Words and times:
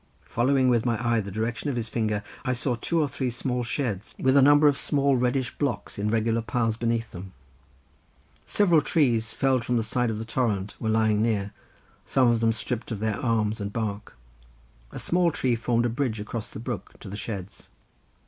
Following 0.25 0.67
with 0.67 0.83
my 0.83 0.97
eye 1.07 1.19
the 1.21 1.29
direction 1.29 1.69
of 1.69 1.75
his 1.75 1.87
finger, 1.87 2.23
I 2.43 2.53
saw 2.53 2.73
two 2.73 2.99
or 2.99 3.07
three 3.07 3.29
small 3.29 3.61
sheds 3.63 4.15
with 4.17 4.35
a 4.35 4.41
number 4.41 4.67
of 4.67 4.75
small 4.75 5.15
reddish 5.15 5.55
blocks, 5.59 5.99
in 5.99 6.07
regular 6.07 6.41
piles 6.41 6.75
beneath 6.75 7.11
them. 7.11 7.33
Several 8.47 8.81
trees 8.81 9.31
felled 9.31 9.63
from 9.63 9.77
the 9.77 9.83
side 9.83 10.09
of 10.09 10.17
the 10.17 10.25
torrent 10.25 10.75
were 10.79 10.89
lying 10.89 11.21
near, 11.21 11.53
some 12.03 12.29
of 12.29 12.39
them 12.39 12.51
stripped 12.51 12.91
of 12.91 12.97
their 12.97 13.19
arms 13.19 13.61
and 13.61 13.71
bark. 13.71 14.17
A 14.91 14.97
small 14.97 15.29
tree 15.29 15.55
formed 15.55 15.85
a 15.85 15.89
bridge 15.89 16.19
across 16.19 16.47
the 16.49 16.59
brook 16.59 16.99
to 16.99 17.07
the 17.07 17.15
sheds. 17.15 17.67